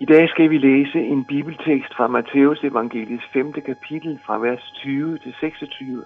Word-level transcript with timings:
I 0.00 0.04
dag 0.04 0.28
skal 0.28 0.50
vi 0.50 0.58
læse 0.58 0.98
en 0.98 1.24
bibeltekst 1.24 1.94
fra 1.96 2.06
Matteus 2.06 2.64
evangeliets 2.64 3.24
5. 3.32 3.52
kapitel 3.52 4.20
fra 4.26 4.38
vers 4.38 4.72
20 4.74 5.18
til 5.18 5.34
26. 5.40 6.04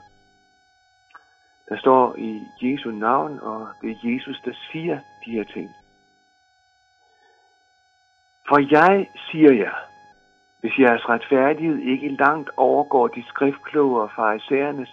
Der 1.69 1.79
står 1.79 2.17
i 2.19 2.43
Jesu 2.63 2.91
navn, 2.91 3.39
og 3.41 3.69
det 3.83 3.91
er 3.91 4.11
Jesus, 4.11 4.41
der 4.45 4.53
siger 4.73 4.99
de 5.25 5.31
her 5.31 5.45
ting. 5.45 5.71
For 8.49 8.59
jeg 8.71 9.07
siger 9.31 9.53
jer, 9.53 9.75
hvis 10.61 10.79
jeres 10.79 11.09
retfærdighed 11.09 11.79
ikke 11.79 12.09
langt 12.09 12.51
overgår 12.57 13.09
de 13.09 13.25
skriftkloge 13.29 14.03
og 14.03 14.11
farisæernes, 14.17 14.91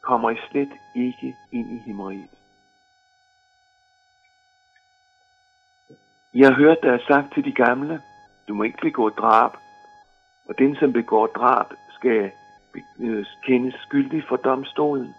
kommer 0.00 0.30
I 0.30 0.36
slet 0.50 0.72
ikke 0.94 1.36
ind 1.52 1.70
i 1.70 1.82
himmeriet. 1.86 2.30
I 6.32 6.42
har 6.42 6.52
hørt, 6.52 6.78
der 6.82 6.92
er 6.92 7.04
sagt 7.08 7.34
til 7.34 7.44
de 7.44 7.52
gamle, 7.52 8.02
du 8.50 8.54
må 8.54 8.62
ikke 8.62 8.82
begå 8.82 9.08
drab, 9.08 9.52
og 10.48 10.58
den, 10.58 10.76
som 10.76 10.92
begår 10.92 11.26
drab, 11.26 11.66
skal 11.90 12.30
øh, 13.00 13.26
kendes 13.42 13.74
skyldig 13.74 14.24
for 14.28 14.36
domstolen. 14.36 15.14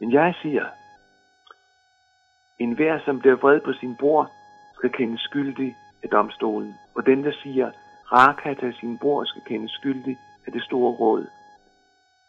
Men 0.00 0.12
jeg 0.12 0.34
siger, 0.42 0.66
en 2.58 2.72
hver, 2.72 2.98
som 3.04 3.20
bliver 3.20 3.36
vred 3.36 3.60
på 3.60 3.72
sin 3.72 3.96
bror, 3.96 4.30
skal 4.74 4.90
kendes 4.90 5.20
skyldig 5.20 5.76
af 6.02 6.08
domstolen. 6.08 6.74
Og 6.94 7.06
den, 7.06 7.24
der 7.24 7.32
siger, 7.42 7.70
Raka 8.12 8.54
til 8.54 8.74
sin 8.74 8.98
bror, 8.98 9.24
skal 9.24 9.42
kendes 9.42 9.70
skyldig 9.70 10.18
af 10.46 10.52
det 10.52 10.62
store 10.62 10.92
råd. 10.92 11.26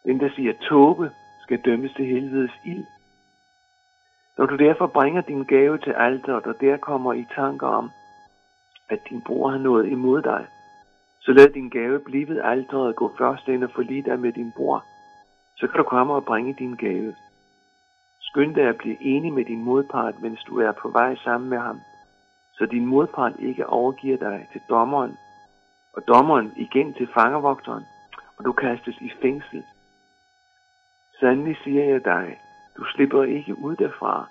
Den, 0.04 0.20
der 0.20 0.30
siger, 0.30 0.52
Tåbe, 0.68 1.10
skal 1.40 1.60
dømmes 1.60 1.92
til 1.92 2.06
helvedes 2.06 2.52
ild. 2.64 2.86
Når 4.38 4.46
du 4.46 4.56
derfor 4.56 4.86
bringer 4.86 5.20
din 5.20 5.44
gave 5.44 5.78
til 5.78 5.92
alteret, 5.92 6.46
og 6.46 6.60
der 6.60 6.76
kommer 6.76 7.12
i 7.12 7.26
tanker 7.34 7.66
om, 7.66 7.90
at 8.88 9.00
din 9.10 9.22
bror 9.22 9.50
har 9.50 9.58
noget 9.58 9.88
imod 9.88 10.22
dig, 10.22 10.46
så 11.20 11.32
lad 11.32 11.48
din 11.48 11.68
gave 11.68 12.00
blive 12.00 12.28
ved 12.28 12.40
alteret 12.40 12.96
gå 12.96 13.14
først 13.18 13.48
ind 13.48 13.64
og 13.64 13.70
forlige 13.70 14.02
dig 14.02 14.20
med 14.20 14.32
din 14.32 14.52
bror. 14.56 14.84
Så 15.56 15.66
kan 15.66 15.76
du 15.76 15.82
komme 15.82 16.14
og 16.14 16.24
bringe 16.24 16.54
din 16.58 16.76
gave. 16.76 17.14
Skynd 18.20 18.54
dig 18.54 18.64
at 18.68 18.76
blive 18.76 19.02
enig 19.02 19.32
med 19.32 19.44
din 19.44 19.64
modpart, 19.64 20.22
mens 20.22 20.44
du 20.44 20.60
er 20.60 20.72
på 20.72 20.88
vej 20.88 21.16
sammen 21.16 21.50
med 21.50 21.58
ham, 21.58 21.80
så 22.56 22.66
din 22.66 22.86
modpart 22.86 23.32
ikke 23.38 23.66
overgiver 23.66 24.16
dig 24.16 24.48
til 24.52 24.60
dommeren, 24.68 25.16
og 25.92 26.08
dommeren 26.08 26.52
igen 26.56 26.94
til 26.94 27.08
fangevogteren, 27.14 27.84
og 28.38 28.44
du 28.44 28.52
kastes 28.52 28.96
i 29.00 29.10
fængsel. 29.22 29.64
Sandelig 31.20 31.56
siger 31.64 31.84
jeg 31.84 32.04
dig, 32.04 32.40
du 32.76 32.84
slipper 32.84 33.22
ikke 33.24 33.58
ud 33.58 33.76
derfra, 33.76 34.28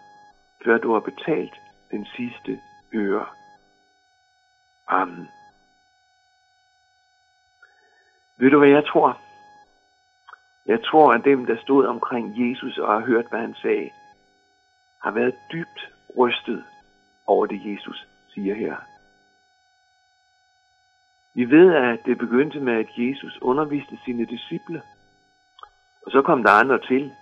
før 0.65 0.77
du 0.77 0.93
har 0.93 0.99
betalt 0.99 1.55
den 1.91 2.05
sidste 2.05 2.59
øre. 2.93 3.25
Amen. 4.87 5.29
Ved 8.37 8.51
du, 8.51 8.59
hvad 8.59 8.69
jeg 8.69 8.85
tror? 8.85 9.21
Jeg 10.65 10.83
tror, 10.83 11.13
at 11.13 11.25
dem, 11.25 11.45
der 11.45 11.57
stod 11.61 11.85
omkring 11.85 12.49
Jesus 12.49 12.77
og 12.77 12.93
har 12.93 12.99
hørt, 12.99 13.25
hvad 13.29 13.39
han 13.39 13.55
sagde, 13.61 13.89
har 15.03 15.11
været 15.11 15.35
dybt 15.51 15.91
rystet 16.17 16.63
over 17.27 17.45
det, 17.45 17.61
Jesus 17.65 18.07
siger 18.33 18.55
her. 18.55 18.75
Vi 21.33 21.45
ved, 21.45 21.73
at 21.75 21.99
det 22.05 22.17
begyndte 22.17 22.59
med, 22.59 22.73
at 22.73 22.89
Jesus 22.97 23.39
underviste 23.41 23.99
sine 24.05 24.25
disciple. 24.25 24.81
Og 26.05 26.11
så 26.11 26.21
kom 26.21 26.43
der 26.43 26.51
andre 26.51 26.79
til. 26.79 27.13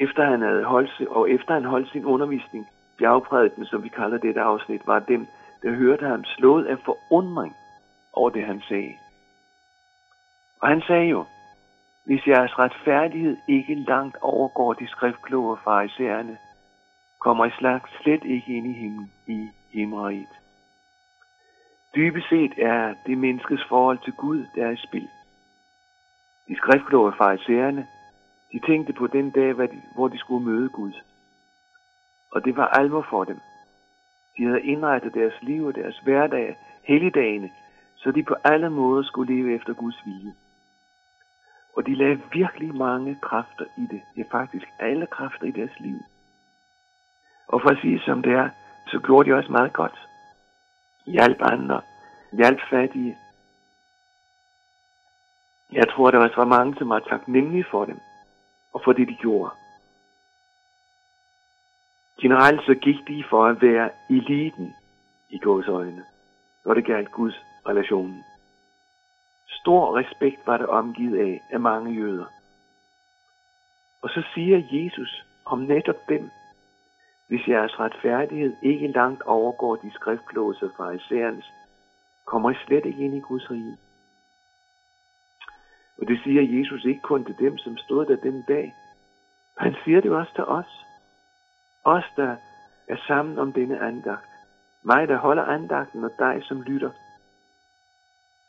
Efter 0.00 0.24
han 0.24 0.42
havde 0.42 0.64
holdt, 0.64 1.08
og 1.08 1.30
efter 1.30 1.54
han 1.54 1.64
holdt 1.64 1.90
sin 1.90 2.04
undervisning, 2.04 2.66
bjergprædiken, 2.98 3.66
som 3.66 3.82
vi 3.82 3.88
kalder 3.88 4.18
dette 4.18 4.40
afsnit, 4.40 4.86
var 4.86 4.98
dem, 4.98 5.26
der 5.62 5.70
hørte 5.70 6.06
ham 6.06 6.24
slået 6.24 6.66
af 6.66 6.78
forundring 6.84 7.56
over 8.12 8.30
det, 8.30 8.46
han 8.46 8.60
sagde. 8.68 8.94
Og 10.60 10.68
han 10.68 10.82
sagde 10.86 11.06
jo, 11.06 11.24
hvis 12.04 12.26
jeres 12.26 12.58
retfærdighed 12.58 13.36
ikke 13.48 13.74
langt 13.74 14.16
overgår 14.20 14.72
de 14.72 14.88
skriftkloge 14.88 15.56
farisæerne, 15.64 16.38
kommer 17.20 17.44
I 17.44 17.50
slags 17.50 17.90
slet 18.02 18.24
ikke 18.24 18.56
ind 18.56 18.66
i 18.66 18.72
himlen 18.72 19.12
i 19.26 19.48
himmeriet. 19.72 20.34
Dybest 21.94 22.28
set 22.28 22.52
er 22.56 22.94
det 23.06 23.18
menneskets 23.18 23.64
forhold 23.68 23.98
til 23.98 24.12
Gud, 24.12 24.46
der 24.54 24.66
er 24.66 24.70
i 24.70 24.86
spil. 24.86 25.08
De 26.48 26.56
skriftkloge 26.56 27.12
farisæerne, 27.12 27.86
de 28.52 28.60
tænkte 28.66 28.92
på 28.92 29.06
den 29.06 29.30
dag, 29.30 29.52
hvor 29.94 30.08
de 30.08 30.18
skulle 30.18 30.44
møde 30.44 30.68
Gud. 30.68 30.92
Og 32.32 32.44
det 32.44 32.56
var 32.56 32.66
alvor 32.66 33.06
for 33.10 33.24
dem. 33.24 33.40
De 34.38 34.44
havde 34.44 34.62
indrettet 34.62 35.14
deres 35.14 35.42
liv 35.42 35.64
og 35.64 35.74
deres 35.74 35.98
hverdag, 35.98 36.56
helligdagene, 36.82 37.50
så 37.96 38.10
de 38.10 38.22
på 38.22 38.34
alle 38.44 38.70
måder 38.70 39.02
skulle 39.02 39.34
leve 39.34 39.54
efter 39.54 39.74
Guds 39.74 40.02
vilje. 40.04 40.34
Og 41.76 41.86
de 41.86 41.94
lagde 41.94 42.20
virkelig 42.32 42.74
mange 42.74 43.18
kræfter 43.22 43.64
i 43.78 43.86
det. 43.90 44.02
Ja, 44.16 44.22
faktisk 44.30 44.66
alle 44.78 45.06
kræfter 45.06 45.46
i 45.46 45.50
deres 45.50 45.80
liv. 45.80 45.98
Og 47.48 47.62
for 47.62 47.68
at 47.68 47.78
sige 47.80 48.00
som 48.00 48.22
det 48.22 48.32
er, 48.32 48.48
så 48.86 48.98
gjorde 48.98 49.30
de 49.30 49.34
også 49.36 49.52
meget 49.52 49.72
godt. 49.72 50.08
Hjælp 51.06 51.38
andre. 51.40 51.80
Hjælp 52.32 52.60
fattige. 52.70 53.16
Jeg 55.72 55.88
tror, 55.88 56.10
der 56.10 56.18
også 56.18 56.36
var 56.36 56.44
mange, 56.44 56.76
som 56.78 56.88
var 56.88 56.98
taknemmelige 56.98 57.64
for 57.70 57.84
dem, 57.84 57.98
og 58.72 58.80
for 58.84 58.92
det, 58.92 59.08
de 59.08 59.14
gjorde. 59.14 59.50
Generelt 62.20 62.60
så 62.66 62.74
gik 62.74 63.08
de 63.08 63.24
for 63.30 63.46
at 63.46 63.62
være 63.62 63.90
eliten 64.10 64.74
i 65.28 65.38
Guds 65.38 65.68
øjne, 65.68 66.04
når 66.64 66.74
det 66.74 66.86
galt 66.86 67.12
Guds 67.12 67.34
relationen. 67.68 68.24
Stor 69.48 69.96
respekt 69.98 70.46
var 70.46 70.56
det 70.56 70.66
omgivet 70.66 71.18
af 71.18 71.42
af 71.50 71.60
mange 71.60 71.92
jøder. 71.94 72.26
Og 74.02 74.08
så 74.10 74.22
siger 74.34 74.62
Jesus 74.70 75.24
om 75.44 75.58
netop 75.58 76.08
dem, 76.08 76.30
hvis 77.28 77.48
jeres 77.48 77.80
retfærdighed 77.80 78.56
ikke 78.62 78.88
langt 78.88 79.22
overgår 79.22 79.76
de 79.76 79.90
skriftkloge 79.94 80.54
fra 80.76 80.90
Isærens, 80.90 81.52
kommer 82.24 82.50
I 82.50 82.54
slet 82.66 82.86
ikke 82.86 83.04
ind 83.04 83.14
i 83.14 83.20
Guds 83.20 83.50
rige. 83.50 83.76
Og 85.98 86.08
det 86.08 86.20
siger 86.24 86.58
Jesus 86.58 86.84
ikke 86.84 87.00
kun 87.00 87.24
til 87.24 87.38
dem, 87.38 87.58
som 87.58 87.76
stod 87.76 88.06
der 88.06 88.16
den 88.16 88.44
dag. 88.48 88.74
Han 89.58 89.76
siger 89.84 90.00
det 90.00 90.10
også 90.10 90.34
til 90.34 90.44
os. 90.44 90.87
Os, 91.94 92.04
der 92.16 92.36
er 92.88 92.96
sammen 93.06 93.38
om 93.38 93.52
denne 93.52 93.80
andagt. 93.80 94.30
Mig, 94.82 95.08
der 95.08 95.16
holder 95.16 95.44
andagten, 95.44 96.04
og 96.04 96.10
dig, 96.18 96.42
som 96.42 96.62
lytter. 96.62 96.90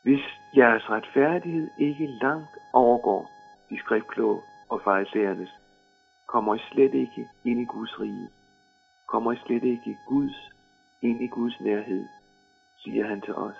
Hvis 0.02 0.24
jeres 0.56 0.90
retfærdighed 0.90 1.70
ikke 1.78 2.06
langt 2.06 2.54
overgår 2.72 3.30
de 3.70 3.78
skriftkloge 3.78 4.40
og 4.68 4.80
farisæernes, 4.84 5.50
kommer 6.26 6.54
I 6.54 6.58
slet 6.58 6.94
ikke 6.94 7.28
ind 7.44 7.60
i 7.60 7.64
Guds 7.64 8.00
rige. 8.00 8.28
Kommer 9.08 9.32
I 9.32 9.36
slet 9.36 9.64
ikke 9.64 9.98
Guds 10.08 10.50
ind 11.02 11.22
i 11.22 11.26
Guds 11.26 11.60
nærhed, 11.60 12.04
siger 12.78 13.06
han 13.06 13.20
til 13.20 13.34
os. 13.34 13.56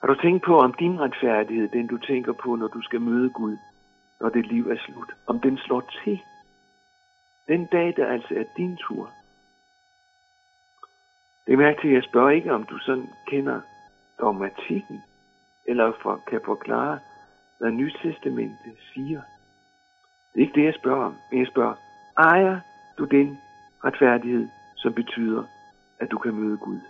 Har 0.00 0.06
du 0.08 0.14
tænkt 0.14 0.44
på, 0.44 0.58
om 0.58 0.72
din 0.74 1.00
retfærdighed, 1.00 1.68
den 1.68 1.86
du 1.86 1.98
tænker 1.98 2.32
på, 2.32 2.56
når 2.56 2.68
du 2.68 2.82
skal 2.82 3.00
møde 3.00 3.30
Gud, 3.30 3.56
når 4.20 4.28
dit 4.28 4.46
liv 4.46 4.70
er 4.70 4.76
slut, 4.86 5.12
om 5.26 5.40
den 5.40 5.58
slår 5.58 5.80
til 5.80 6.20
den 7.48 7.66
dag, 7.66 7.94
der 7.96 8.06
altså 8.06 8.34
er 8.34 8.44
din 8.56 8.76
tur. 8.76 9.10
Det 11.46 11.52
er 11.52 11.56
mærke 11.56 11.80
til, 11.80 11.88
at 11.88 11.94
jeg 11.94 12.02
spørger 12.02 12.30
ikke, 12.30 12.52
om 12.52 12.64
du 12.64 12.78
sådan 12.78 13.08
kender 13.26 13.60
dogmatikken, 14.20 15.02
eller 15.64 15.92
for, 16.02 16.22
kan 16.26 16.40
forklare, 16.44 16.98
hvad 17.58 17.70
Nytestamentet 17.70 18.76
siger. 18.94 19.22
Det 20.32 20.40
er 20.40 20.46
ikke 20.46 20.60
det, 20.60 20.64
jeg 20.64 20.74
spørger 20.74 21.04
om, 21.04 21.16
men 21.30 21.40
jeg 21.40 21.48
spørger, 21.48 21.74
ejer 22.18 22.60
du 22.98 23.04
den 23.04 23.38
retfærdighed, 23.84 24.48
som 24.76 24.94
betyder, 24.94 25.44
at 25.98 26.10
du 26.10 26.18
kan 26.18 26.34
møde 26.34 26.56
Gud? 26.56 26.80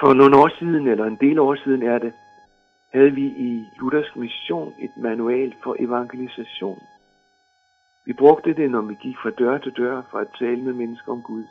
For 0.00 0.14
nogle 0.14 0.36
år 0.36 0.58
siden, 0.58 0.88
eller 0.88 1.04
en 1.04 1.16
del 1.16 1.38
år 1.38 1.54
siden 1.54 1.82
er 1.82 1.98
det, 1.98 2.12
havde 2.94 3.10
vi 3.10 3.26
i 3.26 3.68
Luthersk 3.78 4.16
Mission 4.16 4.74
et 4.78 4.96
manual 4.96 5.54
for 5.62 5.76
evangelisation. 5.78 6.82
Vi 8.10 8.14
brugte 8.14 8.52
det, 8.52 8.70
når 8.70 8.80
vi 8.80 8.94
gik 8.94 9.16
fra 9.22 9.30
dør 9.30 9.58
til 9.58 9.72
dør 9.72 10.02
for 10.10 10.18
at 10.18 10.28
tale 10.38 10.62
med 10.62 10.72
mennesker 10.72 11.12
om 11.12 11.22
Gud. 11.22 11.44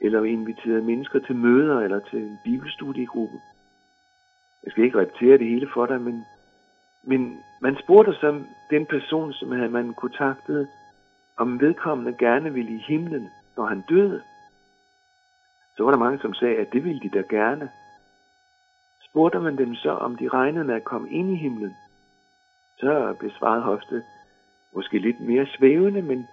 Eller 0.00 0.24
inviterede 0.24 0.82
mennesker 0.82 1.18
til 1.18 1.36
møder 1.36 1.80
eller 1.80 2.00
til 2.00 2.22
en 2.22 2.38
bibelstudiegruppe. 2.44 3.38
Jeg 4.64 4.72
skal 4.72 4.84
ikke 4.84 4.98
repetere 4.98 5.38
det 5.38 5.46
hele 5.46 5.68
for 5.74 5.86
dig, 5.86 6.00
men, 6.00 6.24
men 7.02 7.38
man 7.60 7.76
spurgte 7.82 8.14
som 8.14 8.46
den 8.70 8.86
person, 8.86 9.32
som 9.32 9.52
havde 9.52 9.68
man 9.68 9.94
kontaktet, 9.94 10.68
om 11.36 11.60
vedkommende 11.60 12.12
gerne 12.18 12.52
ville 12.52 12.72
i 12.72 12.84
himlen, 12.88 13.28
når 13.56 13.66
han 13.66 13.84
døde. 13.88 14.22
Så 15.76 15.84
var 15.84 15.90
der 15.90 15.98
mange, 15.98 16.18
som 16.18 16.34
sagde, 16.34 16.56
at 16.56 16.72
det 16.72 16.84
ville 16.84 17.00
de 17.00 17.08
da 17.08 17.22
gerne. 17.30 17.70
Spurgte 19.00 19.40
man 19.40 19.58
dem 19.58 19.74
så, 19.74 19.90
om 19.90 20.16
de 20.16 20.28
regnede 20.28 20.64
med 20.64 20.74
at 20.74 20.84
komme 20.84 21.10
ind 21.10 21.30
i 21.30 21.36
himlen, 21.36 21.76
så 22.78 23.16
besvarede 23.20 23.62
hofte, 23.62 24.02
måske 24.74 24.98
lidt 24.98 25.20
mere 25.20 25.46
svævende, 25.46 26.02
men 26.02 26.28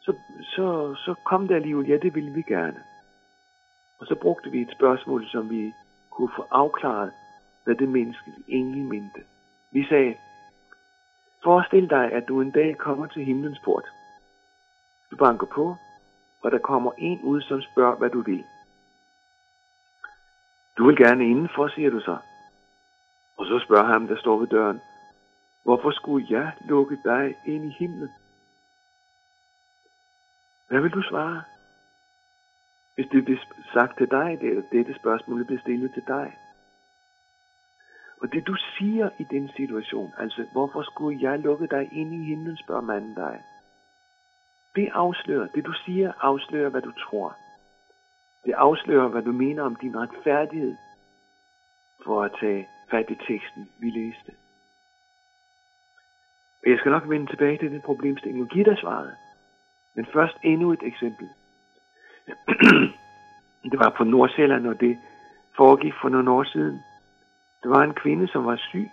så, 0.00 0.12
så, 0.42 0.94
så 0.94 1.14
kom 1.24 1.48
der 1.48 1.56
alligevel, 1.56 1.86
ja, 1.86 1.96
det 1.96 2.14
ville 2.14 2.32
vi 2.32 2.42
gerne. 2.42 2.82
Og 3.98 4.06
så 4.06 4.14
brugte 4.14 4.50
vi 4.50 4.60
et 4.62 4.72
spørgsmål, 4.72 5.26
som 5.26 5.50
vi 5.50 5.72
kunne 6.10 6.30
få 6.36 6.44
afklaret, 6.50 7.12
hvad 7.64 7.74
det 7.74 7.88
menneske 7.88 8.32
egentlig 8.48 8.84
mente. 8.84 9.20
Vi 9.72 9.84
sagde, 9.84 10.14
forestil 11.44 11.90
dig, 11.90 12.12
at 12.12 12.28
du 12.28 12.40
en 12.40 12.50
dag 12.50 12.78
kommer 12.78 13.06
til 13.06 13.24
himlens 13.24 13.60
port. 13.64 13.84
Du 15.10 15.16
banker 15.16 15.46
på, 15.46 15.76
og 16.42 16.50
der 16.50 16.58
kommer 16.58 16.92
en 16.98 17.20
ud, 17.22 17.40
som 17.40 17.60
spørger, 17.60 17.96
hvad 17.96 18.10
du 18.10 18.20
vil. 18.22 18.44
Du 20.78 20.86
vil 20.86 20.96
gerne 20.96 21.24
indenfor, 21.24 21.68
siger 21.68 21.90
du 21.90 22.00
så. 22.00 22.16
Og 23.36 23.46
så 23.46 23.58
spørger 23.64 23.86
ham, 23.86 24.08
der 24.08 24.16
står 24.16 24.38
ved 24.38 24.46
døren, 24.46 24.80
hvorfor 25.68 25.90
skulle 25.90 26.26
jeg 26.30 26.52
lukke 26.60 26.98
dig 27.04 27.34
ind 27.46 27.64
i 27.64 27.74
himlen? 27.78 28.08
Hvad 30.68 30.80
vil 30.80 30.90
du 30.90 31.02
svare? 31.02 31.42
Hvis 32.94 33.06
det 33.12 33.24
bliver 33.24 33.40
sagt 33.72 33.98
til 33.98 34.10
dig, 34.10 34.38
eller 34.42 34.62
dette 34.72 34.94
spørgsmål 34.94 35.44
bliver 35.44 35.60
stillet 35.60 35.94
til 35.94 36.02
dig. 36.06 36.36
Og 38.20 38.32
det 38.32 38.46
du 38.46 38.56
siger 38.56 39.10
i 39.18 39.24
den 39.30 39.50
situation, 39.56 40.12
altså 40.18 40.46
hvorfor 40.52 40.82
skulle 40.82 41.18
jeg 41.20 41.38
lukke 41.38 41.66
dig 41.66 41.88
ind 41.92 42.14
i 42.14 42.24
himlen, 42.24 42.56
spørger 42.56 42.82
manden 42.82 43.14
dig. 43.14 43.44
Det 44.76 44.88
afslører, 44.92 45.46
det 45.46 45.64
du 45.66 45.72
siger, 45.72 46.12
afslører, 46.20 46.70
hvad 46.70 46.82
du 46.82 46.92
tror. 46.92 47.36
Det 48.44 48.52
afslører, 48.52 49.08
hvad 49.08 49.22
du 49.22 49.32
mener 49.32 49.62
om 49.62 49.76
din 49.76 49.96
retfærdighed, 49.96 50.76
for 52.04 52.22
at 52.22 52.32
tage 52.40 52.68
fat 52.90 53.10
i 53.10 53.14
teksten, 53.14 53.70
vi 53.78 53.90
læste. 53.90 54.32
Og 56.62 56.70
jeg 56.70 56.78
skal 56.78 56.90
nok 56.92 57.08
vende 57.08 57.26
tilbage 57.26 57.58
til 57.58 57.70
den 57.70 57.80
problemstilling 57.80 58.42
og 58.42 58.48
give 58.48 58.64
dig 58.64 58.78
svaret. 58.78 59.14
Men 59.94 60.06
først 60.12 60.36
endnu 60.42 60.72
et 60.72 60.82
eksempel. 60.82 61.28
det 63.70 63.78
var 63.78 63.94
på 63.96 64.04
Nordsjælland, 64.04 64.66
og 64.66 64.80
det 64.80 64.98
foregik 65.56 65.94
for 66.00 66.08
nogle 66.08 66.30
år 66.30 66.44
siden. 66.44 66.80
Der 67.62 67.68
var 67.68 67.82
en 67.82 67.94
kvinde, 67.94 68.28
som 68.28 68.44
var 68.46 68.56
syg. 68.56 68.88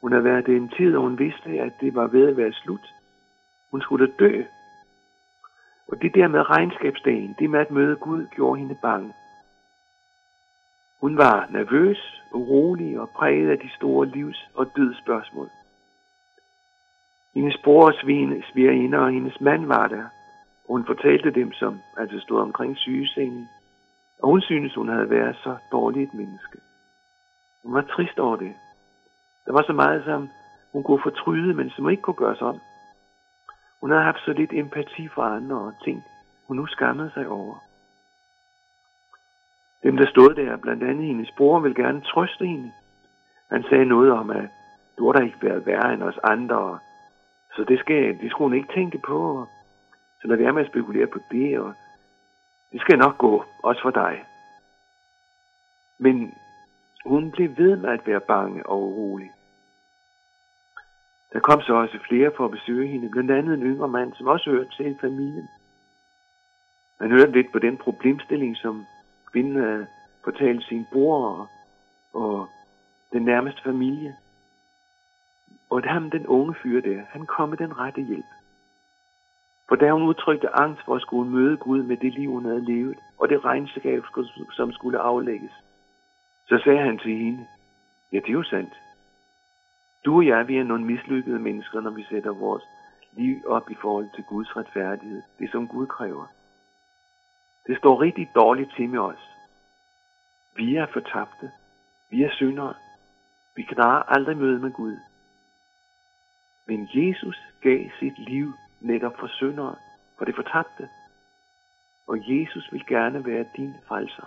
Hun 0.00 0.12
havde 0.12 0.24
været 0.24 0.46
det 0.46 0.56
en 0.56 0.68
tid, 0.68 0.96
og 0.96 1.02
hun 1.02 1.18
vidste, 1.18 1.50
at 1.50 1.72
det 1.80 1.94
var 1.94 2.06
ved 2.06 2.28
at 2.28 2.36
være 2.36 2.52
slut. 2.52 2.94
Hun 3.70 3.80
skulle 3.80 4.12
dø. 4.18 4.42
Og 5.88 6.02
det 6.02 6.14
der 6.14 6.28
med 6.28 6.50
regnskabsdagen, 6.50 7.36
det 7.38 7.50
med 7.50 7.60
at 7.60 7.70
møde 7.70 7.96
Gud, 7.96 8.26
gjorde 8.26 8.60
hende 8.60 8.78
bange. 8.82 9.12
Hun 11.00 11.18
var 11.18 11.46
nervøs, 11.50 12.22
urolig 12.32 13.00
og 13.00 13.10
præget 13.10 13.50
af 13.50 13.58
de 13.58 13.70
store 13.70 14.06
livs- 14.06 14.50
og 14.54 14.66
dødsspørgsmål. 14.76 15.48
Hendes 17.34 17.56
bror 17.64 17.86
og 17.86 17.94
svigerinde 18.52 18.98
og 18.98 19.10
hendes 19.10 19.40
mand 19.40 19.66
var 19.66 19.86
der, 19.88 20.04
og 20.64 20.68
hun 20.68 20.86
fortalte 20.86 21.30
dem, 21.30 21.52
som 21.52 21.80
altså 21.96 22.20
stod 22.20 22.40
omkring 22.40 22.76
sygesengen, 22.76 23.48
og 24.22 24.30
hun 24.30 24.40
syntes, 24.40 24.74
hun 24.74 24.88
havde 24.88 25.10
været 25.10 25.36
så 25.36 25.56
dårligt 25.72 26.08
et 26.08 26.14
menneske. 26.14 26.58
Hun 27.64 27.74
var 27.74 27.82
trist 27.82 28.18
over 28.18 28.36
det. 28.36 28.54
Der 29.46 29.52
var 29.52 29.62
så 29.62 29.72
meget, 29.72 30.04
som 30.04 30.28
hun 30.72 30.82
kunne 30.82 31.02
fortryde, 31.02 31.54
men 31.54 31.70
som 31.70 31.90
ikke 31.90 32.02
kunne 32.02 32.22
gøres 32.24 32.42
om. 32.42 32.60
Hun 33.80 33.90
havde 33.90 34.04
haft 34.04 34.24
så 34.24 34.32
lidt 34.32 34.52
empati 34.52 35.08
for 35.08 35.22
andre 35.22 35.56
og 35.56 35.74
ting, 35.84 36.02
hun 36.46 36.56
nu 36.56 36.66
skammede 36.66 37.10
sig 37.14 37.28
over. 37.28 37.54
Dem, 39.82 39.96
der 39.96 40.06
stod 40.06 40.34
der, 40.34 40.56
blandt 40.56 40.82
andet 40.82 41.06
hendes 41.06 41.30
bror, 41.36 41.60
ville 41.60 41.82
gerne 41.84 42.00
trøste 42.00 42.46
hende. 42.46 42.72
Han 43.50 43.62
sagde 43.62 43.84
noget 43.84 44.12
om, 44.12 44.30
at 44.30 44.48
du 44.98 45.06
har 45.06 45.12
da 45.12 45.24
ikke 45.24 45.42
været 45.42 45.66
værre 45.66 45.94
end 45.94 46.02
os 46.02 46.18
andre, 46.24 46.78
så 47.56 47.64
det, 47.64 47.78
skal, 47.78 48.20
det 48.20 48.30
skulle 48.30 48.48
hun 48.48 48.54
ikke 48.54 48.74
tænke 48.74 48.98
på. 48.98 49.46
Så 50.20 50.28
lad 50.28 50.36
være 50.36 50.52
med 50.52 50.62
at 50.62 50.68
spekulere 50.68 51.06
på 51.06 51.18
det, 51.30 51.58
og 51.58 51.74
det 52.72 52.80
skal 52.80 52.98
nok 52.98 53.18
gå, 53.18 53.44
også 53.62 53.82
for 53.82 53.90
dig. 53.90 54.24
Men 55.98 56.34
hun 57.04 57.30
blev 57.30 57.56
ved 57.56 57.76
med 57.76 57.90
at 57.90 58.06
være 58.06 58.20
bange 58.20 58.66
og 58.66 58.82
urolig. 58.82 59.30
Der 61.32 61.40
kom 61.40 61.60
så 61.60 61.74
også 61.74 61.98
flere 62.08 62.32
for 62.36 62.44
at 62.44 62.50
besøge 62.50 62.88
hende, 62.88 63.10
blandt 63.10 63.30
andet 63.30 63.54
en 63.54 63.62
yngre 63.62 63.88
mand, 63.88 64.14
som 64.14 64.26
også 64.26 64.50
hørte 64.50 64.70
til 64.76 64.98
familien. 65.00 65.48
Man 67.00 67.10
hørte 67.10 67.32
lidt 67.32 67.52
på 67.52 67.58
den 67.58 67.76
problemstilling, 67.76 68.56
som 68.56 68.86
kvinden 69.32 69.56
havde 69.62 69.86
fortalt 70.24 70.64
sin 70.64 70.86
bror 70.92 71.26
og, 71.26 71.48
og 72.12 72.48
den 73.12 73.22
nærmeste 73.22 73.62
familie. 73.62 74.16
Og 75.72 75.82
ham, 75.82 76.10
den 76.10 76.26
unge 76.26 76.54
fyr 76.54 76.80
der, 76.80 77.02
han 77.08 77.26
kom 77.26 77.48
med 77.48 77.58
den 77.58 77.78
rette 77.78 78.02
hjælp. 78.02 78.30
For 79.68 79.76
da 79.76 79.92
hun 79.92 80.02
udtrykte 80.02 80.56
angst 80.60 80.84
for 80.84 80.94
at 80.96 81.02
skulle 81.02 81.30
møde 81.30 81.56
Gud 81.56 81.82
med 81.82 81.96
det 81.96 82.14
liv, 82.14 82.30
hun 82.30 82.44
havde 82.44 82.64
levet, 82.64 82.98
og 83.18 83.28
det 83.28 83.44
regnskab, 83.44 84.02
som 84.50 84.72
skulle 84.72 84.98
aflægges, 84.98 85.52
så 86.46 86.60
sagde 86.64 86.78
han 86.78 86.98
til 86.98 87.16
hende, 87.16 87.46
ja, 88.12 88.16
det 88.16 88.28
er 88.28 88.32
jo 88.32 88.42
sandt. 88.42 88.74
Du 90.04 90.16
og 90.16 90.26
jeg, 90.26 90.48
vi 90.48 90.56
er 90.58 90.64
nogle 90.64 90.84
mislykkede 90.84 91.38
mennesker, 91.38 91.80
når 91.80 91.90
vi 91.90 92.04
sætter 92.04 92.32
vores 92.32 92.64
liv 93.12 93.36
op 93.46 93.70
i 93.70 93.74
forhold 93.74 94.08
til 94.14 94.24
Guds 94.24 94.56
retfærdighed. 94.56 95.22
Det 95.38 95.50
som 95.50 95.68
Gud 95.68 95.86
kræver. 95.86 96.26
Det 97.66 97.78
står 97.78 98.00
rigtig 98.00 98.30
dårligt 98.34 98.72
til 98.76 98.88
med 98.88 98.98
os. 98.98 99.22
Vi 100.56 100.76
er 100.76 100.86
fortabte. 100.86 101.50
Vi 102.10 102.22
er 102.22 102.30
syndere. 102.32 102.74
Vi 103.56 103.62
kan 103.62 104.02
aldrig 104.08 104.36
møde 104.36 104.58
med 104.58 104.72
Gud. 104.72 104.96
Men 106.66 106.88
Jesus 106.94 107.36
gav 107.60 107.90
sit 107.98 108.18
liv 108.18 108.52
netop 108.80 109.16
for 109.18 109.26
syndere, 109.26 109.76
for 110.18 110.24
det 110.24 110.34
fortabte. 110.34 110.88
Og 112.06 112.18
Jesus 112.30 112.72
vil 112.72 112.86
gerne 112.86 113.26
være 113.26 113.46
din 113.56 113.74
frelser. 113.88 114.26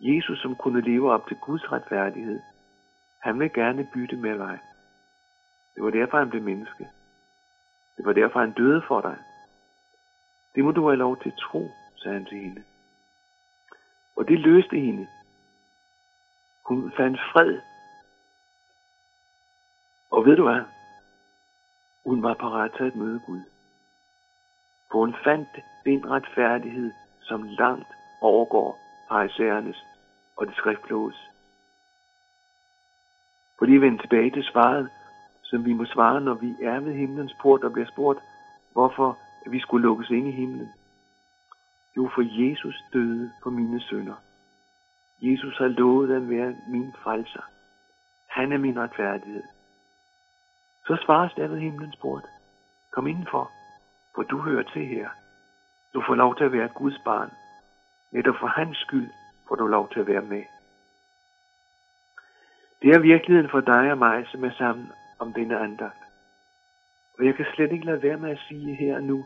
Jesus, 0.00 0.38
som 0.38 0.56
kunne 0.56 0.80
leve 0.80 1.12
op 1.12 1.28
til 1.28 1.36
Guds 1.36 1.72
retfærdighed, 1.72 2.40
han 3.18 3.40
vil 3.40 3.52
gerne 3.52 3.88
bytte 3.94 4.16
med 4.16 4.38
dig. 4.38 4.58
Det 5.74 5.84
var 5.84 5.90
derfor, 5.90 6.18
han 6.18 6.30
blev 6.30 6.42
menneske. 6.42 6.88
Det 7.96 8.06
var 8.06 8.12
derfor, 8.12 8.40
han 8.40 8.52
døde 8.52 8.82
for 8.88 9.00
dig. 9.00 9.16
Det 10.54 10.64
må 10.64 10.72
du 10.72 10.86
have 10.86 10.96
lov 10.96 11.22
til 11.22 11.28
at 11.28 11.38
tro, 11.38 11.70
sagde 11.96 12.16
han 12.18 12.26
til 12.26 12.38
hende. 12.38 12.64
Og 14.16 14.28
det 14.28 14.40
løste 14.40 14.76
hende. 14.76 15.08
Hun 16.64 16.92
fandt 16.96 17.20
fred. 17.32 17.60
Og 20.20 20.26
ved 20.26 20.36
du 20.36 20.42
hvad? 20.42 20.62
Hun 22.06 22.22
var 22.22 22.34
parat 22.34 22.72
til 22.76 22.84
at 22.84 22.96
møde 22.96 23.20
Gud. 23.26 23.40
For 24.90 24.98
hun 24.98 25.14
fandt 25.24 25.48
den 25.84 26.10
retfærdighed, 26.10 26.92
som 27.20 27.42
langt 27.42 27.88
overgår 28.20 28.78
farisæernes 29.08 29.86
og 30.36 30.46
det 30.46 30.54
skriftloges. 30.54 31.30
For 33.58 33.64
lige 33.64 33.80
vende 33.80 34.02
tilbage 34.02 34.30
til 34.30 34.44
svaret, 34.44 34.90
som 35.42 35.64
vi 35.64 35.72
må 35.72 35.84
svare, 35.84 36.20
når 36.20 36.34
vi 36.34 36.54
er 36.62 36.80
ved 36.80 36.92
himlens 36.92 37.34
port 37.42 37.64
og 37.64 37.72
bliver 37.72 37.88
spurgt, 37.88 38.20
hvorfor 38.72 39.18
vi 39.46 39.60
skulle 39.60 39.82
lukkes 39.82 40.10
ind 40.10 40.28
i 40.28 40.30
himlen. 40.30 40.68
Jo, 41.96 42.10
for 42.14 42.22
Jesus 42.42 42.82
døde 42.92 43.32
for 43.42 43.50
mine 43.50 43.80
sønder. 43.80 44.16
Jesus 45.20 45.58
har 45.58 45.68
lovet 45.68 46.16
at 46.16 46.30
være 46.30 46.56
min 46.68 46.92
frelser. 47.02 47.42
Han 48.28 48.52
er 48.52 48.58
min 48.58 48.78
retfærdighed. 48.78 49.42
Så 50.90 50.96
svarer 51.04 51.28
der 51.28 51.56
himlens 51.56 51.96
port. 51.96 52.24
Kom 52.90 53.06
indenfor, 53.06 53.50
for 54.14 54.22
du 54.22 54.38
hører 54.40 54.62
til 54.62 54.86
her. 54.86 55.08
Du 55.94 56.02
får 56.06 56.14
lov 56.14 56.36
til 56.36 56.44
at 56.44 56.52
være 56.52 56.68
Guds 56.68 56.98
barn. 57.04 57.30
Netop 58.12 58.34
for 58.40 58.46
hans 58.46 58.76
skyld 58.78 59.10
får 59.48 59.54
du 59.54 59.66
lov 59.66 59.88
til 59.92 60.00
at 60.00 60.06
være 60.06 60.22
med. 60.22 60.42
Det 62.82 62.90
er 62.90 62.98
virkeligheden 63.00 63.50
for 63.50 63.60
dig 63.60 63.92
og 63.92 63.98
mig, 63.98 64.26
som 64.26 64.44
er 64.44 64.50
sammen 64.50 64.92
om 65.18 65.32
denne 65.32 65.58
andagt. 65.58 66.02
Og 67.18 67.26
jeg 67.26 67.34
kan 67.34 67.46
slet 67.54 67.72
ikke 67.72 67.86
lade 67.86 68.02
være 68.02 68.16
med 68.16 68.30
at 68.30 68.44
sige 68.48 68.74
her 68.74 69.00
nu, 69.00 69.24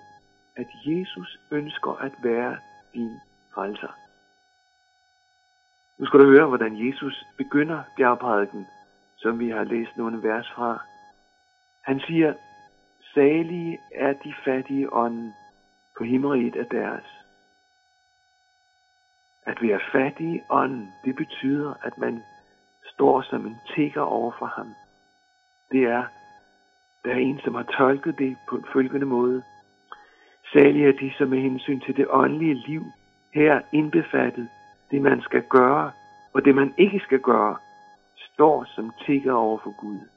at 0.56 0.66
Jesus 0.86 1.38
ønsker 1.50 1.92
at 1.92 2.12
være 2.22 2.56
din 2.94 3.20
frelser. 3.54 3.92
Nu 5.98 6.06
skal 6.06 6.20
du 6.20 6.26
høre, 6.26 6.46
hvordan 6.46 6.86
Jesus 6.86 7.24
begynder 7.36 7.82
bjergprædiken, 7.96 8.66
som 9.16 9.38
vi 9.38 9.50
har 9.50 9.64
læst 9.64 9.96
nogle 9.96 10.22
vers 10.22 10.50
fra. 10.54 10.93
Han 11.84 12.00
siger, 12.00 12.34
salige 13.14 13.78
er 13.94 14.12
de 14.12 14.34
fattige 14.44 14.92
ånden, 14.92 15.34
på 15.98 16.04
himmeriget 16.04 16.56
er 16.56 16.64
deres. 16.64 17.04
At 19.46 19.62
være 19.62 19.80
fattig 19.92 20.34
i 20.34 20.40
ånden, 20.50 20.92
det 21.04 21.16
betyder, 21.16 21.74
at 21.82 21.98
man 21.98 22.22
står 22.94 23.22
som 23.22 23.46
en 23.46 23.56
tigger 23.74 24.00
over 24.00 24.32
for 24.38 24.46
ham. 24.46 24.74
Det 25.72 25.84
er, 25.84 26.04
der 27.04 27.10
er 27.10 27.18
en, 27.18 27.40
som 27.44 27.54
har 27.54 27.62
tolket 27.62 28.18
det 28.18 28.36
på 28.48 28.56
en 28.56 28.64
følgende 28.72 29.06
måde. 29.06 29.42
Særlig 30.52 30.86
er 30.86 30.92
de, 30.92 31.12
som 31.18 31.28
med 31.28 31.38
hensyn 31.38 31.80
til 31.80 31.96
det 31.96 32.06
åndelige 32.10 32.54
liv 32.54 32.84
her 33.34 33.60
indbefattet, 33.72 34.48
det 34.90 35.02
man 35.02 35.20
skal 35.20 35.42
gøre, 35.42 35.92
og 36.32 36.44
det 36.44 36.54
man 36.54 36.74
ikke 36.78 37.00
skal 37.00 37.20
gøre, 37.20 37.56
står 38.16 38.64
som 38.64 38.92
tigger 39.06 39.32
over 39.32 39.58
for 39.58 39.80
Gud. 39.80 40.13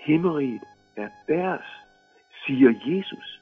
Himmeriget 0.00 0.64
er 0.96 1.08
deres, 1.28 1.66
siger 2.46 2.70
Jesus. 2.84 3.40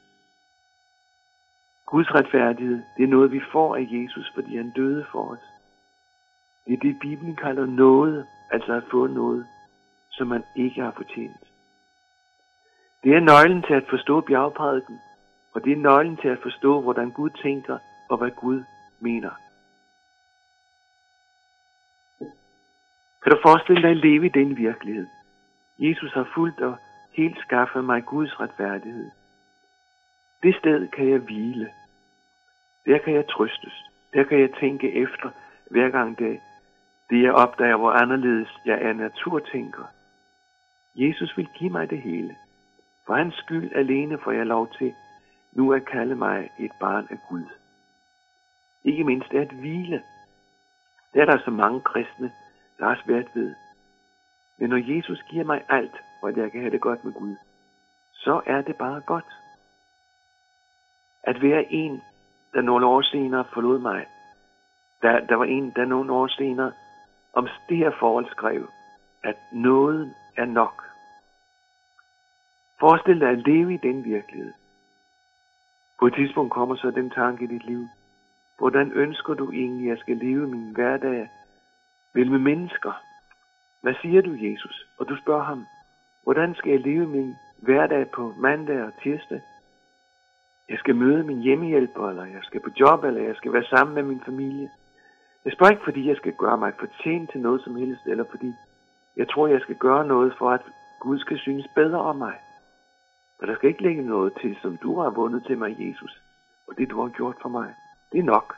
Guds 1.86 2.14
retfærdighed, 2.14 2.82
det 2.96 3.04
er 3.04 3.08
noget, 3.08 3.32
vi 3.32 3.40
får 3.52 3.76
af 3.76 3.88
Jesus, 3.90 4.32
fordi 4.34 4.56
han 4.56 4.70
døde 4.70 5.06
for 5.12 5.30
os. 5.30 5.44
Det 6.66 6.72
er 6.72 6.78
det, 6.78 6.98
Bibelen 7.00 7.36
kalder 7.36 7.66
noget, 7.66 8.26
altså 8.50 8.72
at 8.72 8.84
få 8.90 9.06
noget, 9.06 9.46
som 10.10 10.26
man 10.26 10.44
ikke 10.56 10.80
har 10.80 10.90
fortjent. 10.96 11.44
Det 13.04 13.16
er 13.16 13.20
nøglen 13.20 13.62
til 13.62 13.74
at 13.74 13.86
forstå 13.90 14.20
bjergprædiken, 14.20 14.98
og 15.52 15.64
det 15.64 15.72
er 15.72 15.76
nøglen 15.76 16.16
til 16.16 16.28
at 16.28 16.38
forstå, 16.42 16.80
hvordan 16.80 17.10
Gud 17.10 17.30
tænker 17.30 17.78
og 18.10 18.18
hvad 18.18 18.30
Gud 18.30 18.64
mener. 19.00 19.30
Kan 23.22 23.32
du 23.32 23.38
forestille 23.42 23.82
dig 23.82 23.90
at 23.90 23.96
leve 23.96 24.26
i 24.26 24.28
den 24.28 24.56
virkelighed? 24.56 25.06
Jesus 25.78 26.12
har 26.12 26.28
fulgt 26.34 26.60
og 26.60 26.76
helt 27.12 27.38
skaffet 27.38 27.84
mig 27.84 28.04
Guds 28.04 28.40
retfærdighed. 28.40 29.10
Det 30.42 30.54
sted 30.56 30.88
kan 30.88 31.10
jeg 31.10 31.18
hvile. 31.18 31.70
Der 32.86 32.98
kan 32.98 33.14
jeg 33.14 33.28
trøstes. 33.28 33.84
Der 34.14 34.24
kan 34.24 34.40
jeg 34.40 34.50
tænke 34.60 34.92
efter, 34.92 35.30
hver 35.70 35.88
gang 35.88 36.18
det, 36.18 36.40
det 37.10 37.22
jeg 37.22 37.32
opdager, 37.32 37.76
hvor 37.76 37.90
anderledes 37.90 38.58
jeg 38.64 38.82
er 38.82 38.92
naturtænker. 38.92 39.84
Jesus 40.94 41.36
vil 41.36 41.48
give 41.54 41.70
mig 41.70 41.90
det 41.90 42.02
hele. 42.02 42.36
For 43.06 43.14
hans 43.14 43.34
skyld 43.34 43.72
alene 43.74 44.18
får 44.18 44.32
jeg 44.32 44.46
lov 44.46 44.68
til 44.78 44.94
nu 45.52 45.72
at 45.72 45.84
kalde 45.84 46.14
mig 46.14 46.50
et 46.58 46.72
barn 46.80 47.06
af 47.10 47.18
Gud. 47.28 47.44
Ikke 48.84 49.04
mindst 49.04 49.34
at 49.34 49.52
hvile. 49.52 50.02
Det 51.14 51.22
er 51.22 51.24
der 51.24 51.38
så 51.44 51.50
mange 51.50 51.80
kristne, 51.80 52.32
der 52.78 52.84
har 52.84 53.02
svært 53.04 53.26
ved. 53.34 53.54
Men 54.58 54.70
når 54.70 54.96
Jesus 54.96 55.22
giver 55.30 55.44
mig 55.44 55.64
alt, 55.68 55.96
og 56.22 56.28
at 56.28 56.36
jeg 56.36 56.52
kan 56.52 56.60
have 56.60 56.70
det 56.70 56.80
godt 56.80 57.04
med 57.04 57.12
Gud, 57.12 57.36
så 58.12 58.40
er 58.46 58.62
det 58.62 58.76
bare 58.76 59.00
godt. 59.00 59.32
At 61.22 61.42
være 61.42 61.72
en, 61.72 62.02
der 62.54 62.60
nogle 62.60 62.86
år 62.86 63.02
senere 63.02 63.44
forlod 63.54 63.78
mig, 63.78 64.06
der, 65.02 65.26
der 65.26 65.34
var 65.34 65.44
en, 65.44 65.70
der 65.76 65.84
nogle 65.84 66.12
år 66.12 66.26
senere 66.26 66.72
om 67.32 67.48
det 67.68 67.76
her 67.76 67.90
forhold 67.98 68.30
skrev, 68.30 68.68
at 69.24 69.36
noget 69.52 70.14
er 70.36 70.44
nok. 70.44 70.84
Forestil 72.80 73.20
dig 73.20 73.28
at 73.28 73.38
leve 73.38 73.74
i 73.74 73.76
den 73.76 74.04
virkelighed. 74.04 74.52
På 75.98 76.06
et 76.06 76.14
tidspunkt 76.14 76.52
kommer 76.52 76.76
så 76.76 76.90
den 76.90 77.10
tanke 77.10 77.44
i 77.44 77.46
dit 77.46 77.64
liv. 77.64 77.88
Hvordan 78.58 78.92
ønsker 78.92 79.34
du 79.34 79.52
egentlig, 79.52 79.84
at 79.84 79.90
jeg 79.90 79.98
skal 79.98 80.16
leve 80.16 80.46
min 80.46 80.74
hverdag? 80.74 81.28
Vel 82.14 82.30
med 82.30 82.38
mennesker. 82.38 83.02
Hvad 83.82 83.94
siger 84.02 84.22
du, 84.22 84.32
Jesus? 84.34 84.86
Og 84.98 85.08
du 85.08 85.16
spørger 85.16 85.42
ham, 85.44 85.66
hvordan 86.22 86.54
skal 86.54 86.70
jeg 86.70 86.80
leve 86.80 87.06
min 87.06 87.34
hverdag 87.62 88.10
på 88.10 88.34
mandag 88.38 88.82
og 88.82 88.92
tirsdag? 89.02 89.40
Jeg 90.68 90.78
skal 90.78 90.96
møde 90.96 91.24
min 91.24 91.40
hjemmehjælper, 91.40 92.08
eller 92.08 92.24
jeg 92.24 92.40
skal 92.42 92.60
på 92.60 92.70
job, 92.80 93.04
eller 93.04 93.22
jeg 93.22 93.36
skal 93.36 93.52
være 93.52 93.64
sammen 93.64 93.94
med 93.94 94.02
min 94.02 94.22
familie. 94.24 94.70
Jeg 95.44 95.52
spørger 95.52 95.70
ikke, 95.70 95.84
fordi 95.84 96.08
jeg 96.08 96.16
skal 96.16 96.32
gøre 96.32 96.58
mig 96.58 96.72
fortjent 96.78 97.30
til 97.30 97.40
noget 97.40 97.60
som 97.62 97.76
helst, 97.76 98.06
eller 98.06 98.24
fordi 98.30 98.52
jeg 99.16 99.28
tror, 99.28 99.46
jeg 99.46 99.60
skal 99.60 99.76
gøre 99.76 100.06
noget 100.06 100.34
for, 100.38 100.50
at 100.50 100.62
Gud 101.00 101.18
skal 101.18 101.38
synes 101.38 101.66
bedre 101.74 102.00
om 102.00 102.16
mig. 102.16 102.36
For 103.38 103.46
der 103.46 103.54
skal 103.54 103.68
ikke 103.68 103.82
lægge 103.82 104.02
noget 104.02 104.32
til, 104.40 104.56
som 104.62 104.76
du 104.76 105.00
har 105.00 105.10
vundet 105.10 105.44
til 105.46 105.58
mig, 105.58 105.76
Jesus. 105.78 106.22
Og 106.68 106.78
det, 106.78 106.90
du 106.90 107.00
har 107.02 107.08
gjort 107.08 107.36
for 107.42 107.48
mig, 107.48 107.74
det 108.12 108.18
er 108.18 108.24
nok. 108.24 108.56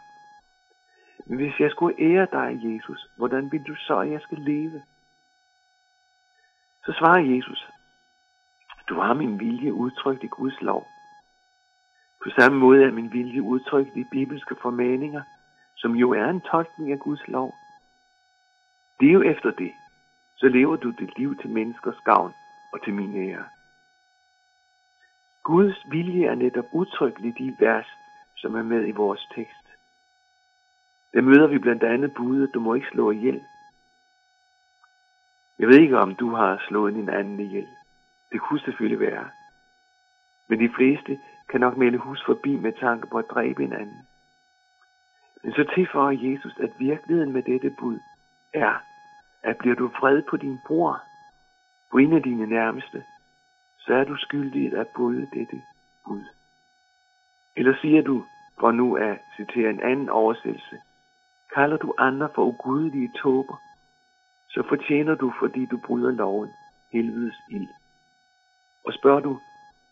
Men 1.27 1.37
hvis 1.37 1.61
jeg 1.61 1.71
skulle 1.71 2.01
ære 2.01 2.27
dig, 2.33 2.61
Jesus, 2.63 3.09
hvordan 3.17 3.53
vil 3.53 3.63
du 3.63 3.75
så, 3.75 3.99
at 3.99 4.11
jeg 4.11 4.21
skal 4.21 4.39
leve? 4.39 4.83
Så 6.85 6.93
svarer 6.99 7.35
Jesus, 7.35 7.71
du 8.89 8.95
har 9.01 9.15
min 9.15 9.41
vilje 9.41 9.73
udtrykt 9.73 10.25
i 10.25 10.27
Guds 10.27 10.61
lov. 10.61 10.87
På 12.23 12.31
samme 12.31 12.59
måde 12.59 12.85
er 12.85 12.91
min 12.91 13.13
vilje 13.13 13.43
udtrykt 13.43 13.97
i 13.97 14.05
bibelske 14.05 14.57
formaninger, 14.63 15.23
som 15.77 15.93
jo 15.93 16.11
er 16.11 16.25
en 16.25 16.41
tolkning 16.41 16.93
af 16.93 16.99
Guds 16.99 17.29
lov. 17.29 17.55
Lev 19.01 19.23
efter 19.27 19.51
det, 19.51 19.73
så 20.37 20.49
lever 20.49 20.77
du 20.77 20.91
dit 20.91 21.19
liv 21.19 21.39
til 21.39 21.51
menneskers 21.51 22.01
gavn 22.05 22.33
og 22.73 22.85
til 22.85 22.95
min 22.95 23.31
ære. 23.31 23.45
Guds 25.43 25.91
vilje 25.91 26.27
er 26.27 26.35
netop 26.35 26.65
udtrykt 26.73 27.21
i 27.21 27.31
de 27.31 27.57
vers, 27.59 27.87
som 28.37 28.55
er 28.55 28.63
med 28.63 28.89
i 28.89 28.91
vores 28.91 29.29
tekst. 29.35 29.67
Der 31.15 31.21
møder 31.21 31.47
vi 31.47 31.59
blandt 31.59 31.83
andet 31.83 32.15
budet, 32.15 32.55
du 32.55 32.61
må 32.61 32.75
ikke 32.75 32.87
slå 32.93 33.11
ihjel. 33.11 33.45
Jeg 35.61 35.69
ved 35.69 35.79
ikke, 35.79 35.99
om 35.99 36.15
du 36.15 36.35
har 36.35 36.65
slået 36.69 36.95
en 36.95 37.09
anden 37.09 37.41
ihjel. 37.41 37.69
Det 38.33 38.41
kunne 38.41 38.61
selvfølgelig 38.61 39.01
være. 39.01 39.29
Men 40.49 40.61
de 40.61 40.75
fleste 40.77 41.19
kan 41.49 41.61
nok 41.61 41.77
melde 41.77 41.99
hus 41.99 42.23
forbi 42.27 42.57
med 42.57 42.73
tanke 42.73 43.07
på 43.07 43.19
at 43.19 43.31
dræbe 43.31 43.65
en 43.65 43.73
anden. 43.73 44.07
Men 45.43 45.53
så 45.53 45.65
tilføjer 45.75 46.19
Jesus, 46.21 46.59
at 46.61 46.71
virkeligheden 46.79 47.33
med 47.33 47.43
dette 47.43 47.71
bud 47.79 47.99
er, 48.55 48.75
at 49.43 49.59
bliver 49.59 49.77
du 49.77 49.91
fred 50.01 50.23
på 50.31 50.37
din 50.37 50.59
bror, 50.67 51.03
på 51.91 51.99
en 51.99 52.13
af 52.13 52.23
dine 52.23 52.47
nærmeste, 52.47 53.05
så 53.79 53.95
er 53.95 54.05
du 54.05 54.17
skyldig 54.17 54.77
at 54.77 54.89
bryde 54.89 55.29
dette 55.33 55.63
bud. 56.05 56.25
Eller 57.57 57.75
siger 57.81 58.03
du, 58.03 58.25
for 58.61 58.71
nu 58.71 58.97
at 58.97 59.19
citere 59.37 59.71
en 59.71 59.81
anden 59.83 60.09
oversættelse, 60.09 60.79
kalder 61.55 61.77
du 61.77 61.95
andre 61.99 62.29
for 62.35 62.45
ugudelige 62.45 63.13
tåber, 63.23 63.57
så 64.51 64.63
fortjener 64.69 65.15
du, 65.15 65.33
fordi 65.39 65.67
du 65.67 65.77
bryder 65.87 66.11
loven, 66.11 66.51
helvedes 66.93 67.37
ild. 67.51 67.69
Og 68.85 68.93
spørger 68.93 69.21
du, 69.21 69.41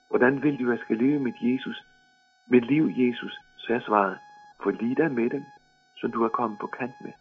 hvordan 0.09 0.43
vil 0.43 0.59
du, 0.61 0.65
at 0.65 0.71
jeg 0.71 0.85
skal 0.85 0.97
leve 0.97 1.21
med 1.21 1.33
Jesus, 1.41 1.85
med 2.47 2.61
liv 2.61 2.91
Jesus, 2.97 3.41
så 3.57 3.73
jeg 3.73 3.83
svaret, 3.83 4.19
for 4.63 4.71
lige 4.71 4.95
dig 4.95 5.13
med 5.13 5.31
dem, 5.31 5.45
som 5.97 6.13
du 6.13 6.25
er 6.25 6.29
kommet 6.29 6.59
på 6.59 6.67
kant 6.67 6.95
med. 7.01 7.13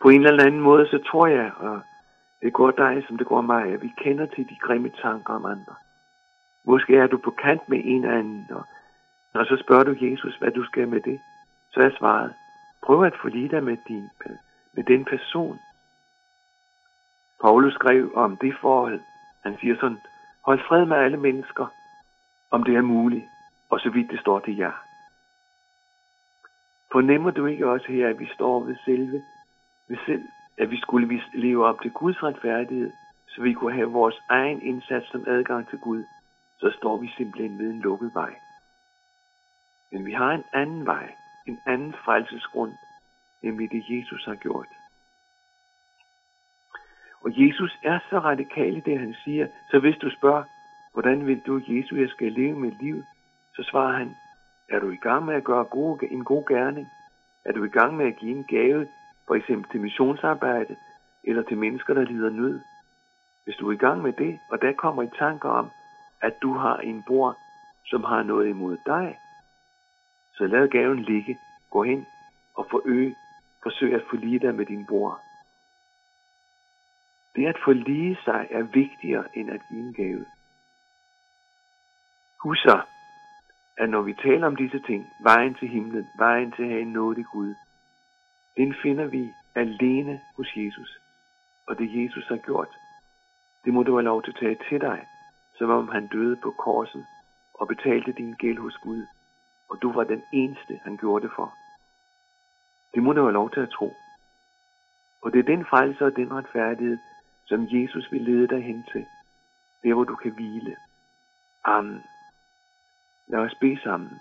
På 0.00 0.08
en 0.08 0.26
eller 0.26 0.44
anden 0.44 0.60
måde, 0.60 0.88
så 0.88 0.98
tror 0.98 1.26
jeg, 1.26 1.52
og 1.56 1.80
det 2.42 2.52
går 2.52 2.70
dig, 2.70 3.04
som 3.06 3.18
det 3.18 3.26
går 3.26 3.40
mig, 3.40 3.72
at 3.72 3.82
vi 3.82 3.92
kender 3.96 4.26
til 4.26 4.48
de 4.48 4.56
grimme 4.56 4.90
tanker 5.02 5.34
om 5.34 5.44
andre. 5.44 5.74
Måske 6.64 6.96
er 6.96 7.06
du 7.06 7.18
på 7.18 7.30
kant 7.30 7.68
med 7.68 7.80
en 7.84 8.04
eller 8.04 8.18
anden, 8.18 8.46
og, 8.50 8.64
og 9.34 9.46
så 9.46 9.62
spørger 9.64 9.84
du 9.84 9.94
Jesus, 10.00 10.36
hvad 10.36 10.50
du 10.50 10.64
skal 10.64 10.88
med 10.88 11.00
det. 11.00 11.20
Så 11.72 11.80
er 11.80 11.90
svaret, 11.98 12.34
prøv 12.82 13.04
at 13.04 13.16
forlige 13.20 13.48
dig 13.48 13.64
med, 13.64 13.76
din, 13.88 14.10
med 14.72 14.84
den 14.84 15.04
person. 15.04 15.60
Paulus 17.40 17.74
skrev 17.74 18.12
om 18.14 18.36
det 18.36 18.54
forhold. 18.60 19.00
Han 19.42 19.56
siger 19.60 19.76
sådan, 19.80 20.00
hold 20.44 20.60
fred 20.68 20.84
med 20.84 20.96
alle 20.96 21.16
mennesker, 21.16 21.66
om 22.50 22.62
det 22.62 22.76
er 22.76 22.82
muligt, 22.82 23.24
og 23.70 23.80
så 23.80 23.90
vidt 23.90 24.10
det 24.10 24.20
står 24.20 24.38
til 24.38 24.56
jer. 24.56 24.72
Fornemmer 26.92 27.30
du 27.30 27.46
ikke 27.46 27.70
også 27.70 27.86
her, 27.86 28.08
at 28.08 28.18
vi 28.18 28.28
står 28.34 28.60
ved 28.60 28.76
selve, 28.84 29.22
ved 29.88 29.98
selv, 30.06 30.28
at 30.58 30.70
vi 30.70 30.80
skulle 30.80 31.22
leve 31.32 31.66
op 31.66 31.82
til 31.82 31.90
Guds 31.90 32.22
retfærdighed, 32.22 32.92
så 33.28 33.42
vi 33.42 33.52
kunne 33.52 33.72
have 33.72 33.92
vores 33.92 34.22
egen 34.28 34.62
indsats 34.62 35.10
som 35.10 35.24
adgang 35.26 35.68
til 35.68 35.78
Gud, 35.78 36.04
så 36.58 36.74
står 36.76 36.96
vi 36.96 37.12
simpelthen 37.16 37.58
ved 37.58 37.70
en 37.70 37.80
lukket 37.80 38.14
vej. 38.14 38.34
Men 39.92 40.06
vi 40.06 40.12
har 40.12 40.30
en 40.32 40.44
anden 40.52 40.86
vej, 40.86 41.14
en 41.46 41.58
anden 41.66 41.94
frelsesgrund, 42.04 42.72
nemlig 43.42 43.72
det 43.72 43.84
Jesus 43.88 44.24
har 44.24 44.34
gjort. 44.34 44.66
Og 47.24 47.30
Jesus 47.34 47.78
er 47.84 47.98
så 48.10 48.18
radikal 48.18 48.76
i 48.76 48.80
det, 48.80 48.98
han 48.98 49.14
siger, 49.24 49.46
så 49.70 49.78
hvis 49.78 49.96
du 49.96 50.10
spørger, 50.10 50.44
hvordan 50.92 51.26
vil 51.26 51.40
du, 51.46 51.60
Jesus, 51.68 51.98
jeg 51.98 52.08
skal 52.08 52.32
leve 52.32 52.58
mit 52.58 52.82
liv, 52.82 53.02
så 53.56 53.62
svarer 53.70 53.98
han, 53.98 54.16
er 54.68 54.78
du 54.78 54.90
i 54.90 54.96
gang 54.96 55.24
med 55.24 55.34
at 55.34 55.44
gøre 55.44 55.64
gode, 55.64 56.12
en 56.12 56.24
god 56.24 56.44
gerning? 56.48 56.88
Er 57.44 57.52
du 57.52 57.64
i 57.64 57.68
gang 57.68 57.96
med 57.96 58.06
at 58.06 58.16
give 58.16 58.36
en 58.36 58.44
gave 58.44 58.86
for 59.30 59.34
eksempel 59.34 59.70
til 59.70 59.80
missionsarbejde, 59.80 60.76
eller 61.24 61.42
til 61.42 61.58
mennesker, 61.58 61.94
der 61.94 62.02
lider 62.02 62.30
nød. 62.30 62.60
Hvis 63.44 63.56
du 63.56 63.68
er 63.68 63.72
i 63.72 63.76
gang 63.76 64.02
med 64.02 64.12
det, 64.12 64.38
og 64.50 64.62
der 64.62 64.72
kommer 64.72 65.02
i 65.02 65.10
tanker 65.18 65.48
om, 65.48 65.70
at 66.20 66.34
du 66.42 66.54
har 66.54 66.76
en 66.76 67.02
bror, 67.06 67.38
som 67.86 68.04
har 68.04 68.22
noget 68.22 68.48
imod 68.48 68.76
dig, 68.86 69.18
så 70.34 70.46
lad 70.46 70.68
gaven 70.68 71.02
ligge, 71.02 71.38
gå 71.70 71.82
hen 71.82 72.06
og 72.54 72.66
forøge, 72.70 73.16
forsøg 73.62 73.94
at 73.94 74.06
forlige 74.10 74.38
dig 74.38 74.54
med 74.54 74.66
din 74.66 74.86
bror. 74.86 75.20
Det 77.36 77.46
at 77.46 77.56
forlige 77.64 78.18
sig 78.24 78.48
er 78.50 78.62
vigtigere 78.62 79.36
end 79.36 79.50
at 79.50 79.60
give 79.68 79.80
en 79.80 79.94
gave. 79.94 80.26
Husk 82.42 82.62
så, 82.62 82.80
at 83.76 83.90
når 83.90 84.02
vi 84.02 84.14
taler 84.14 84.46
om 84.46 84.56
disse 84.56 84.78
ting, 84.78 85.06
vejen 85.20 85.54
til 85.54 85.68
himlen, 85.68 86.08
vejen 86.18 86.52
til 86.52 86.62
at 86.62 86.68
have 86.68 86.80
en 86.80 86.92
nådig 86.92 87.24
Gud, 87.32 87.54
den 88.56 88.74
finder 88.82 89.06
vi 89.06 89.32
alene 89.54 90.20
hos 90.36 90.56
Jesus. 90.56 90.98
Og 91.66 91.78
det 91.78 92.02
Jesus 92.02 92.26
har 92.28 92.36
gjort, 92.36 92.68
det 93.64 93.74
må 93.74 93.82
du 93.82 93.92
have 93.92 94.04
lov 94.04 94.22
til 94.22 94.30
at 94.30 94.38
tage 94.40 94.58
til 94.68 94.80
dig, 94.80 95.06
som 95.54 95.70
om 95.70 95.88
han 95.88 96.06
døde 96.06 96.36
på 96.36 96.50
korset 96.50 97.06
og 97.54 97.68
betalte 97.68 98.12
din 98.12 98.32
gæld 98.32 98.58
hos 98.58 98.76
Gud, 98.76 99.06
og 99.68 99.82
du 99.82 99.92
var 99.92 100.04
den 100.04 100.22
eneste, 100.32 100.80
han 100.84 100.96
gjorde 100.96 101.26
det 101.26 101.32
for. 101.36 101.59
Det 102.94 103.02
må 103.02 103.12
du 103.12 103.20
have 103.20 103.32
lov 103.32 103.50
til 103.50 103.60
at 103.60 103.70
tro. 103.70 103.92
Og 105.22 105.32
det 105.32 105.38
er 105.38 105.56
den 105.56 105.66
frelse 105.66 106.04
og 106.04 106.16
den 106.16 106.32
retfærdighed, 106.32 106.98
som 107.46 107.68
Jesus 107.70 108.12
vil 108.12 108.20
lede 108.20 108.48
dig 108.48 108.64
hen 108.64 108.84
til. 108.92 109.06
Der, 109.82 109.94
hvor 109.94 110.04
du 110.04 110.14
kan 110.14 110.32
hvile. 110.32 110.76
Amen. 111.64 112.02
Lad 113.26 113.38
os 113.38 113.54
bede 113.60 113.80
sammen. 113.82 114.18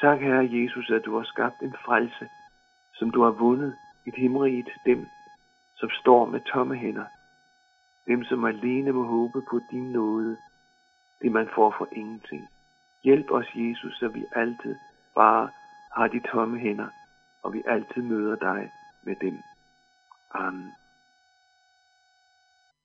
Tak, 0.00 0.20
Herre 0.20 0.48
Jesus, 0.52 0.90
at 0.90 1.04
du 1.04 1.16
har 1.16 1.24
skabt 1.24 1.60
en 1.62 1.74
frelse, 1.84 2.28
som 2.94 3.10
du 3.10 3.22
har 3.22 3.30
vundet 3.30 3.76
et 4.06 4.14
himmerige 4.14 4.62
til 4.62 4.80
dem, 4.86 5.06
som 5.76 5.90
står 5.90 6.26
med 6.26 6.40
tomme 6.40 6.76
hænder. 6.76 7.04
Dem, 8.06 8.24
som 8.24 8.44
alene 8.44 8.92
må 8.92 9.04
håbe 9.06 9.42
på 9.50 9.60
din 9.70 9.92
nåde, 9.92 10.36
det 11.22 11.32
man 11.32 11.48
får 11.54 11.74
for 11.78 11.88
ingenting. 11.92 12.48
Hjælp 13.04 13.30
os, 13.30 13.46
Jesus, 13.54 13.98
så 13.98 14.08
vi 14.08 14.24
altid 14.32 14.76
bare 15.14 15.50
har 15.92 16.08
de 16.08 16.20
tomme 16.20 16.58
hænder, 16.58 16.88
og 17.46 17.52
vi 17.52 17.62
altid 17.66 18.02
møder 18.02 18.36
dig 18.36 18.72
med 19.02 19.16
dem. 19.20 19.36
Amen. 20.30 20.72